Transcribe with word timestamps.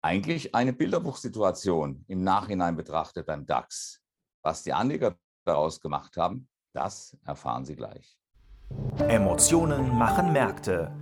Eigentlich 0.00 0.54
eine 0.54 0.72
Bilderbuchsituation 0.72 2.04
im 2.06 2.22
Nachhinein 2.22 2.76
betrachtet 2.76 3.26
beim 3.26 3.46
DAX. 3.46 4.00
Was 4.44 4.62
die 4.62 4.72
Anleger 4.72 5.16
daraus 5.44 5.80
gemacht 5.80 6.16
haben, 6.16 6.48
das 6.72 7.16
erfahren 7.24 7.64
Sie 7.64 7.74
gleich. 7.74 8.16
Emotionen 9.08 9.98
machen 9.98 10.32
Märkte. 10.32 10.92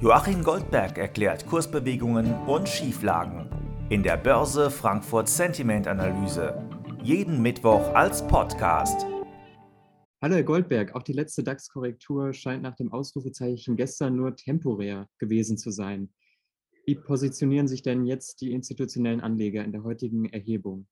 Joachim 0.00 0.42
Goldberg 0.42 0.98
erklärt 0.98 1.46
Kursbewegungen 1.46 2.34
und 2.48 2.68
Schieflagen 2.68 3.48
in 3.88 4.02
der 4.02 4.16
Börse 4.16 4.68
Frankfurt 4.68 5.28
Sentiment 5.28 5.86
Analyse. 5.86 6.60
Jeden 7.04 7.40
Mittwoch 7.42 7.94
als 7.94 8.26
Podcast. 8.26 9.06
Hallo 10.20 10.34
Herr 10.34 10.42
Goldberg, 10.42 10.96
auch 10.96 11.04
die 11.04 11.12
letzte 11.12 11.44
DAX-Korrektur 11.44 12.32
scheint 12.32 12.64
nach 12.64 12.74
dem 12.74 12.92
Ausrufezeichen 12.92 13.76
gestern 13.76 14.16
nur 14.16 14.34
temporär 14.34 15.06
gewesen 15.18 15.56
zu 15.56 15.70
sein. 15.70 16.12
Wie 16.86 16.94
positionieren 16.94 17.68
sich 17.68 17.82
denn 17.82 18.04
jetzt 18.04 18.40
die 18.40 18.52
institutionellen 18.52 19.20
Anleger 19.20 19.64
in 19.64 19.72
der 19.72 19.84
heutigen 19.84 20.26
Erhebung? 20.26 20.86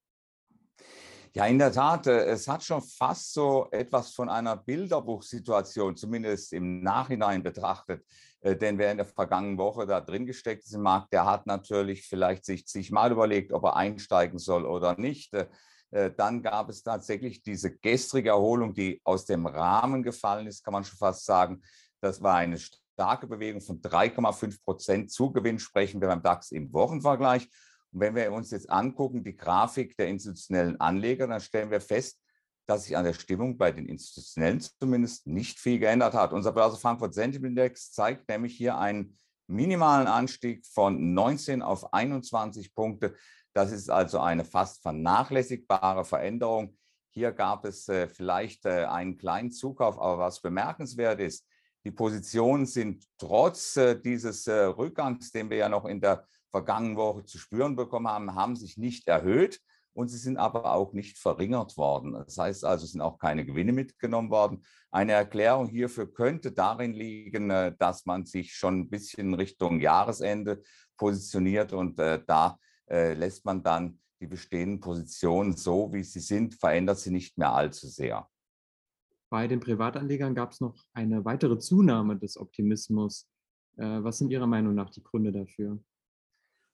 Ja, 1.35 1.47
in 1.47 1.59
der 1.59 1.73
Tat, 1.73 2.07
äh, 2.07 2.25
es 2.25 2.49
hat 2.49 2.65
schon 2.65 2.83
fast 2.83 3.35
so 3.35 3.69
etwas 3.71 4.15
von 4.15 4.29
einer 4.29 4.57
Bilderbuchsituation, 4.57 5.95
zumindest 5.97 6.53
im 6.53 6.83
Nachhinein 6.83 7.43
betrachtet. 7.43 8.05
Äh, 8.41 8.57
denn 8.57 8.79
wer 8.79 8.91
in 8.91 8.97
der 8.97 9.07
vergangenen 9.07 9.59
Woche 9.59 9.87
da 9.87 10.01
drin 10.01 10.27
gesteckt 10.27 10.65
ist 10.65 10.75
im 10.75 10.83
Markt, 10.83 11.13
der 11.13 11.27
hat 11.27 11.47
natürlich 11.47 12.07
vielleicht 12.07 12.45
sich, 12.45 12.91
mal 12.91 13.13
überlegt, 13.13 13.53
ob 13.53 13.65
er 13.65 13.77
einsteigen 13.77 14.39
soll 14.39 14.65
oder 14.65 14.99
nicht. 14.99 15.35
Äh, 15.91 16.11
dann 16.17 16.43
gab 16.43 16.71
es 16.71 16.83
tatsächlich 16.83 17.43
diese 17.43 17.77
gestrige 17.77 18.31
Erholung, 18.31 18.75
die 18.75 19.01
aus 19.05 19.27
dem 19.27 19.47
Rahmen 19.47 20.03
gefallen 20.03 20.47
ist, 20.47 20.65
kann 20.65 20.73
man 20.73 20.85
schon 20.85 20.99
fast 20.99 21.25
sagen. 21.25 21.63
Das 22.01 22.23
war 22.23 22.37
eine 22.37 22.59
starke 22.99 23.29
Bewegung 23.29 23.61
von 23.61 23.81
3,5 23.81 24.65
Prozent 24.65 25.13
Zugewinn, 25.13 25.61
sprechen 25.61 26.01
wir 26.01 26.09
beim 26.09 26.21
DAX 26.21 26.51
im 26.51 26.73
Wochenvergleich. 26.73 27.45
Und 27.93 28.01
wenn 28.01 28.17
wir 28.17 28.33
uns 28.33 28.51
jetzt 28.51 28.69
angucken, 28.69 29.23
die 29.23 29.37
Grafik 29.37 29.97
der 29.97 30.09
institutionellen 30.09 30.81
Anleger, 30.81 31.29
dann 31.29 31.41
stellen 31.41 31.71
wir 31.71 31.81
fest, 31.81 32.21
dass 32.67 32.85
sich 32.85 32.97
an 32.97 33.05
der 33.05 33.13
Stimmung 33.13 33.57
bei 33.57 33.71
den 33.71 33.87
Institutionellen 33.87 34.61
zumindest 34.61 35.29
nicht 35.29 35.61
viel 35.61 35.79
geändert 35.79 36.15
hat. 36.15 36.33
Unser 36.33 36.51
Börse 36.51 36.77
Frankfurt 36.77 37.15
Sentiment 37.15 37.57
Index 37.57 37.93
zeigt 37.93 38.29
nämlich 38.29 38.57
hier 38.57 38.77
einen 38.77 39.17
minimalen 39.47 40.09
Anstieg 40.09 40.67
von 40.67 41.15
19 41.15 41.63
auf 41.63 41.93
21 41.95 42.75
Punkte. 42.75 43.15
Das 43.53 43.71
ist 43.71 43.91
also 43.91 44.19
eine 44.19 44.45
fast 44.45 44.83
vernachlässigbare 44.83 46.05
Veränderung. 46.05 46.77
Hier 47.11 47.31
gab 47.31 47.65
es 47.65 47.89
äh, 47.89 48.09
vielleicht 48.09 48.67
äh, 48.67 48.87
einen 48.87 49.19
kleinen 49.19 49.53
Zukauf, 49.53 50.01
aber 50.01 50.19
was 50.19 50.43
bemerkenswert 50.43 51.21
ist, 51.21 51.47
die 51.89 51.93
Positionen 51.93 52.67
sind 52.67 53.03
trotz 53.17 53.79
äh, 53.79 53.99
dieses 53.99 54.47
äh, 54.47 54.53
Rückgangs, 54.53 55.33
den 55.33 55.49
wir 55.49 55.57
ja 55.57 55.71
noch 55.71 55.87
in 55.87 56.03
der 56.03 56.27
vergangenen 56.51 56.99
Woche 56.99 57.25
zu 57.25 57.39
spüren 57.39 57.77
bekommen 57.77 58.09
haben, 58.09 58.35
haben 58.35 58.57
sich 58.57 58.77
nicht 58.77 59.09
erhöht 59.09 59.59
und 59.95 60.09
sie 60.09 60.19
sind 60.19 60.37
aber 60.37 60.75
auch 60.75 60.93
nicht 60.93 61.17
verringert 61.17 61.79
worden. 61.79 62.13
Das 62.13 62.37
heißt 62.37 62.67
also, 62.67 62.85
es 62.85 62.93
sind 62.93 63.01
auch 63.01 63.19
keine 63.19 63.47
Gewinne 63.47 63.73
mitgenommen 63.73 64.29
worden. 64.29 64.67
Eine 64.91 65.13
Erklärung 65.13 65.67
hierfür 65.67 66.13
könnte 66.13 66.53
darin 66.53 66.93
liegen, 66.93 67.49
äh, 67.49 67.75
dass 67.79 68.05
man 68.05 68.27
sich 68.27 68.53
schon 68.53 68.81
ein 68.81 68.91
bisschen 68.91 69.33
Richtung 69.33 69.81
Jahresende 69.81 70.63
positioniert 70.99 71.73
und 71.73 71.99
da 71.99 72.59
äh, 72.91 73.15
lässt 73.15 73.47
man 73.47 73.63
dann 73.63 73.99
die 74.21 74.27
bestehenden 74.27 74.81
Positionen 74.81 75.57
so, 75.57 75.91
wie 75.95 76.05
sie 76.05 76.21
sind, 76.21 76.55
verändert 76.55 76.99
sie 76.99 77.13
nicht 77.13 77.39
mehr 77.39 77.55
allzu 77.55 77.87
sehr. 77.87 78.29
Bei 79.31 79.47
den 79.47 79.61
Privatanlegern 79.61 80.35
gab 80.35 80.53
es 80.53 80.61
noch 80.61 80.85
eine 80.93 81.25
weitere 81.25 81.59
Zunahme 81.59 82.17
des 82.17 82.37
Optimismus. 82.37 83.29
Äh, 83.77 84.03
was 84.03 84.19
sind 84.19 84.31
Ihrer 84.31 84.47
Meinung 84.47 84.75
nach 84.75 84.91
die 84.91 85.03
Gründe 85.03 85.33
dafür? 85.33 85.79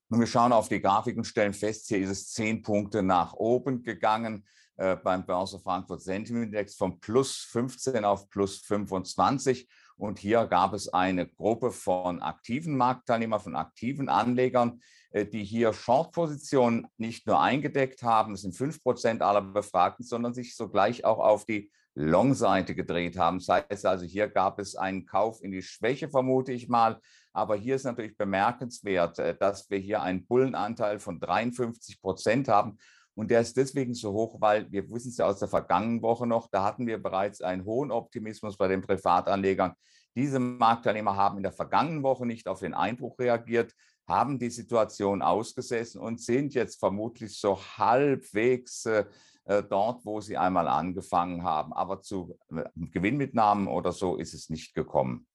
Nun, 0.09 0.21
wir 0.21 0.27
schauen 0.27 0.53
auf 0.53 0.69
die 0.69 0.81
Grafik 0.81 1.17
und 1.17 1.25
stellen 1.25 1.55
fest, 1.55 1.89
hier 1.89 1.99
ist 1.99 2.11
es 2.11 2.33
zehn 2.33 2.63
Punkte 2.63 3.03
nach 3.03 3.33
oben 3.33 3.83
gegangen 3.83 4.47
äh, 4.77 4.97
beim 4.97 5.25
Börse 5.25 5.59
Frankfurt 5.59 6.03
Sentiment 6.03 6.47
Index 6.47 6.75
von 6.75 7.01
plus 7.01 7.37
15 7.51 8.05
auf 8.05 8.29
plus 8.31 8.59
25. 8.63 9.69
Und 9.97 10.19
hier 10.19 10.47
gab 10.47 10.73
es 10.73 10.93
eine 10.93 11.29
Gruppe 11.29 11.71
von 11.71 12.21
aktiven 12.21 12.77
Marktteilnehmern, 12.77 13.41
von 13.41 13.57
aktiven 13.57 14.09
Anlegern, 14.09 14.81
äh, 15.11 15.25
die 15.25 15.45
hier 15.45 15.73
Short-Positionen 15.73 16.89
nicht 16.97 17.27
nur 17.27 17.41
eingedeckt 17.41 18.03
haben, 18.03 18.33
das 18.33 18.43
sind 18.43 18.55
5% 18.55 19.23
aller 19.23 19.43
Befragten, 19.43 20.05
sondern 20.05 20.35
sich 20.35 20.57
sogleich 20.57 21.05
auch 21.05 21.19
auf 21.19 21.45
die 21.47 21.71
Long-Seite 21.95 22.75
gedreht 22.75 23.17
haben. 23.17 23.39
Das 23.39 23.49
heißt 23.71 23.87
also, 23.87 24.05
hier 24.05 24.29
gab 24.29 24.59
es 24.59 24.75
einen 24.75 25.07
Kauf 25.07 25.43
in 25.43 25.53
die 25.53 25.63
Schwäche, 25.63 26.09
vermute 26.09 26.53
ich 26.53 26.69
mal. 26.69 27.01
Aber 27.33 27.57
hier 27.57 27.77
ist 27.77 27.85
natürlich 27.85 28.17
bemerkenswert, 28.17 29.19
äh, 29.19 29.37
dass 29.37 29.71
wir 29.71 29.79
hier 29.79 30.03
einen 30.03 30.27
Bullenanteil 30.27 30.99
von 30.99 31.21
53 31.21 32.01
Prozent 32.01 32.49
haben. 32.49 32.79
Und 33.15 33.31
der 33.31 33.41
ist 33.41 33.57
deswegen 33.57 33.95
so 33.95 34.13
hoch, 34.13 34.41
weil 34.41 34.71
wir 34.73 34.91
wissen 34.91 35.11
es 35.11 35.19
ja 35.19 35.27
aus 35.27 35.39
der 35.39 35.49
vergangenen 35.49 36.03
Woche 36.03 36.27
noch, 36.27 36.49
da 36.51 36.65
hatten 36.65 36.87
wir 36.87 37.01
bereits 37.01 37.41
einen 37.41 37.65
hohen 37.65 37.93
Optimismus 37.93 38.57
bei 38.57 38.69
den 38.69 38.83
Privatanlegern. 38.83 39.75
Diese 40.17 40.39
Marktteilnehmer 40.39 41.17
haben 41.17 41.37
in 41.37 41.43
der 41.43 41.53
vergangenen 41.53 42.03
Woche 42.03 42.27
nicht 42.27 42.49
auf 42.49 42.61
den 42.61 42.75
Einbruch 42.75 43.19
reagiert, 43.19 43.75
haben 44.07 44.39
die 44.39 44.51
Situation 44.51 45.23
ausgesessen 45.23 46.01
und 46.01 46.21
sind 46.21 46.55
jetzt 46.55 46.79
vermutlich 46.79 47.39
so 47.39 47.59
halbwegs 47.79 48.85
äh, 48.87 49.05
äh 49.45 49.63
dort, 49.63 50.05
wo 50.05 50.21
sie 50.21 50.37
einmal 50.37 50.69
angefangen 50.69 51.43
haben. 51.43 51.73
Aber 51.73 52.03
zu 52.03 52.37
äh, 52.55 52.65
Gewinnmitnahmen 52.77 53.67
oder 53.67 53.93
so 53.93 54.17
ist 54.17 54.35
es 54.35 54.51
nicht 54.51 54.75
gekommen. 54.75 55.27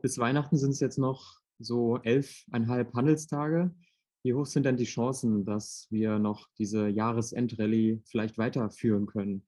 Bis 0.00 0.18
Weihnachten 0.18 0.56
sind 0.56 0.70
es 0.70 0.80
jetzt 0.80 0.98
noch 0.98 1.38
so 1.58 1.98
elfeinhalb 1.98 2.94
Handelstage. 2.94 3.74
Wie 4.22 4.34
hoch 4.34 4.46
sind 4.46 4.64
denn 4.64 4.76
die 4.76 4.84
Chancen, 4.84 5.44
dass 5.44 5.86
wir 5.90 6.18
noch 6.18 6.48
diese 6.58 6.88
Jahresendrallye 6.88 8.00
vielleicht 8.04 8.36
weiterführen 8.36 9.06
können? 9.06 9.46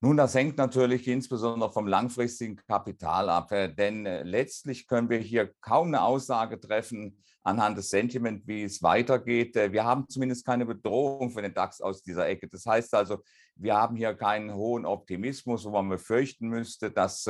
Nun, 0.00 0.16
das 0.16 0.34
hängt 0.34 0.58
natürlich 0.58 1.08
insbesondere 1.08 1.72
vom 1.72 1.88
langfristigen 1.88 2.54
Kapital 2.54 3.28
ab, 3.28 3.50
äh, 3.50 3.74
denn 3.74 4.06
äh, 4.06 4.22
letztlich 4.22 4.86
können 4.86 5.10
wir 5.10 5.18
hier 5.18 5.52
kaum 5.60 5.88
eine 5.88 6.02
Aussage 6.02 6.60
treffen 6.60 7.18
anhand 7.42 7.78
des 7.78 7.90
Sentiment, 7.90 8.46
wie 8.46 8.62
es 8.62 8.80
weitergeht. 8.80 9.56
Äh, 9.56 9.72
wir 9.72 9.84
haben 9.84 10.08
zumindest 10.08 10.46
keine 10.46 10.66
Bedrohung 10.66 11.30
für 11.30 11.42
den 11.42 11.52
DAX 11.52 11.80
aus 11.80 12.00
dieser 12.00 12.28
Ecke. 12.28 12.46
Das 12.46 12.64
heißt 12.64 12.94
also, 12.94 13.24
wir 13.56 13.74
haben 13.74 13.96
hier 13.96 14.14
keinen 14.14 14.54
hohen 14.54 14.86
Optimismus, 14.86 15.64
wo 15.64 15.70
man 15.70 15.88
befürchten 15.88 16.48
müsste, 16.48 16.92
dass 16.92 17.26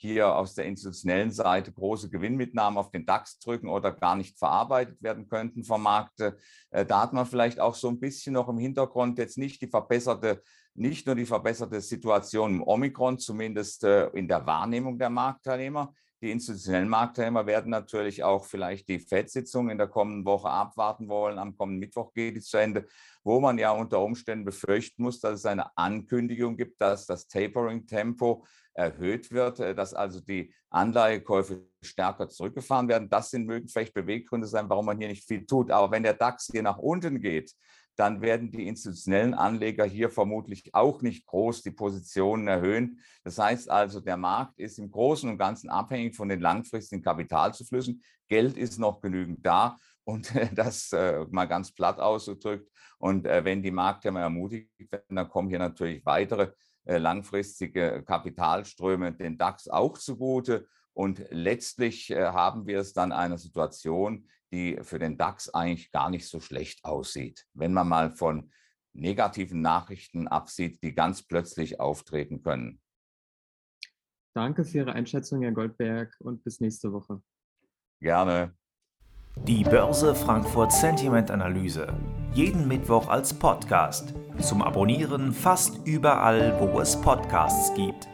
hier 0.00 0.34
aus 0.34 0.54
der 0.54 0.64
institutionellen 0.64 1.30
Seite 1.30 1.72
große 1.72 2.08
Gewinnmitnahmen 2.08 2.78
auf 2.78 2.90
den 2.90 3.04
DAX 3.04 3.38
drücken 3.38 3.68
oder 3.68 3.92
gar 3.92 4.16
nicht 4.16 4.38
verarbeitet 4.38 5.02
werden 5.02 5.28
könnten 5.28 5.62
vom 5.62 5.82
Markt. 5.82 6.20
Äh, 6.20 6.86
da 6.86 7.02
hat 7.02 7.12
man 7.12 7.26
vielleicht 7.26 7.60
auch 7.60 7.74
so 7.74 7.88
ein 7.88 8.00
bisschen 8.00 8.32
noch 8.32 8.48
im 8.48 8.58
Hintergrund 8.58 9.18
jetzt 9.18 9.36
nicht 9.36 9.60
die 9.60 9.66
verbesserte, 9.66 10.42
nicht 10.74 11.06
nur 11.06 11.16
die 11.16 11.26
verbesserte 11.26 11.82
Situation 11.82 12.54
im 12.54 12.62
Omikron, 12.62 13.18
zumindest 13.18 13.84
äh, 13.84 14.06
in 14.08 14.26
der 14.26 14.46
Wahrnehmung 14.46 14.98
der 14.98 15.10
Marktteilnehmer. 15.10 15.92
Die 16.22 16.30
institutionellen 16.30 16.88
Marktteilnehmer 16.88 17.46
werden 17.46 17.70
natürlich 17.70 18.22
auch 18.22 18.44
vielleicht 18.44 18.88
die 18.88 18.98
FED-Sitzung 18.98 19.70
in 19.70 19.78
der 19.78 19.88
kommenden 19.88 20.26
Woche 20.26 20.50
abwarten 20.50 21.08
wollen. 21.08 21.38
Am 21.38 21.56
kommenden 21.56 21.80
Mittwoch 21.80 22.12
geht 22.12 22.36
es 22.36 22.46
zu 22.46 22.58
Ende, 22.58 22.86
wo 23.24 23.40
man 23.40 23.56
ja 23.56 23.70
unter 23.70 24.00
Umständen 24.00 24.44
befürchten 24.44 25.02
muss, 25.02 25.20
dass 25.20 25.38
es 25.38 25.46
eine 25.46 25.74
Ankündigung 25.78 26.58
gibt, 26.58 26.78
dass 26.80 27.06
das 27.06 27.26
Tapering-Tempo 27.26 28.44
erhöht 28.74 29.30
wird, 29.30 29.60
äh, 29.60 29.74
dass 29.74 29.94
also 29.94 30.20
die 30.20 30.52
Anleihekäufe 30.68 31.66
stärker 31.82 32.28
zurückgefahren 32.28 32.88
werden. 32.88 33.08
Das 33.08 33.30
sind 33.30 33.46
mögen 33.46 33.68
vielleicht 33.68 33.94
Beweggründe 33.94 34.46
sein, 34.46 34.68
warum 34.68 34.86
man 34.86 34.98
hier 34.98 35.08
nicht 35.08 35.26
viel 35.26 35.46
tut. 35.46 35.70
Aber 35.70 35.90
wenn 35.90 36.02
der 36.02 36.14
DAX 36.14 36.50
hier 36.52 36.62
nach 36.62 36.78
unten 36.78 37.20
geht, 37.20 37.54
dann 38.00 38.22
werden 38.22 38.50
die 38.50 38.66
institutionellen 38.66 39.34
Anleger 39.34 39.84
hier 39.84 40.08
vermutlich 40.08 40.74
auch 40.74 41.02
nicht 41.02 41.26
groß 41.26 41.60
die 41.60 41.70
Positionen 41.70 42.48
erhöhen. 42.48 42.98
Das 43.24 43.38
heißt 43.38 43.70
also, 43.70 44.00
der 44.00 44.16
Markt 44.16 44.58
ist 44.58 44.78
im 44.78 44.90
Großen 44.90 45.28
und 45.28 45.36
Ganzen 45.36 45.68
abhängig 45.68 46.16
von 46.16 46.30
den 46.30 46.40
langfristigen 46.40 47.02
Kapitalzuflüssen. 47.02 48.02
Geld 48.26 48.56
ist 48.56 48.78
noch 48.78 49.02
genügend 49.02 49.44
da 49.44 49.76
und 50.04 50.32
das 50.54 50.92
äh, 50.92 51.26
mal 51.28 51.44
ganz 51.44 51.72
platt 51.72 52.00
ausgedrückt. 52.00 52.70
Und 52.98 53.26
äh, 53.26 53.44
wenn 53.44 53.62
die 53.62 53.70
Märkte 53.70 54.08
ermutigt 54.08 54.70
werden, 54.90 55.16
dann 55.16 55.28
kommen 55.28 55.50
hier 55.50 55.58
natürlich 55.58 56.02
weitere 56.06 56.52
äh, 56.86 56.96
langfristige 56.96 58.02
Kapitalströme 58.06 59.12
den 59.12 59.36
DAX 59.36 59.68
auch 59.68 59.98
zugute. 59.98 60.66
Und 60.92 61.24
letztlich 61.30 62.10
äh, 62.10 62.26
haben 62.26 62.66
wir 62.66 62.80
es 62.80 62.92
dann 62.92 63.12
eine 63.12 63.38
Situation, 63.38 64.28
die 64.52 64.78
für 64.82 64.98
den 64.98 65.16
DAX 65.16 65.48
eigentlich 65.48 65.90
gar 65.92 66.10
nicht 66.10 66.28
so 66.28 66.40
schlecht 66.40 66.84
aussieht, 66.84 67.46
wenn 67.54 67.72
man 67.72 67.88
mal 67.88 68.10
von 68.10 68.52
negativen 68.92 69.60
Nachrichten 69.60 70.26
absieht, 70.26 70.82
die 70.82 70.94
ganz 70.94 71.22
plötzlich 71.22 71.78
auftreten 71.78 72.42
können. 72.42 72.80
Danke 74.34 74.64
für 74.64 74.78
Ihre 74.78 74.92
Einschätzung, 74.92 75.42
Herr 75.42 75.52
Goldberg, 75.52 76.16
und 76.20 76.42
bis 76.44 76.60
nächste 76.60 76.92
Woche. 76.92 77.22
Gerne. 78.00 78.54
Die 79.46 79.64
Börse 79.64 80.14
Frankfurt 80.14 80.72
Sentiment 80.72 81.30
Analyse. 81.30 81.94
Jeden 82.34 82.68
Mittwoch 82.68 83.08
als 83.08 83.32
Podcast. 83.32 84.14
Zum 84.38 84.62
Abonnieren 84.62 85.32
fast 85.32 85.86
überall, 85.86 86.58
wo 86.60 86.80
es 86.80 87.00
Podcasts 87.00 87.74
gibt. 87.74 88.08